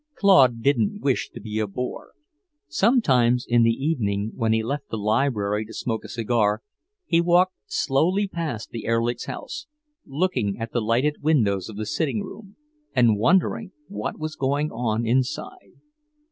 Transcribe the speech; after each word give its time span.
Claude 0.15 0.63
didn't 0.63 0.99
wish 1.01 1.29
to 1.29 1.39
be 1.39 1.59
a 1.59 1.67
bore. 1.67 2.13
Sometimes 2.67 3.45
in 3.47 3.61
the 3.61 3.69
evening, 3.69 4.31
when 4.33 4.51
he 4.51 4.63
left 4.63 4.89
the 4.89 4.97
Library 4.97 5.63
to 5.63 5.75
smoke 5.75 6.03
a 6.03 6.07
cigar, 6.09 6.63
he 7.05 7.21
walked 7.21 7.53
slowly 7.67 8.27
past 8.27 8.71
the 8.71 8.87
Erlichs' 8.87 9.27
house, 9.27 9.67
looking 10.07 10.57
at 10.59 10.71
the 10.71 10.81
lighted 10.81 11.21
windows 11.21 11.69
of 11.69 11.75
the 11.77 11.85
sitting 11.85 12.23
room 12.23 12.55
and 12.95 13.15
wondering 13.15 13.73
what 13.89 14.17
was 14.17 14.35
going 14.35 14.71
on 14.71 15.05
inside. 15.05 15.73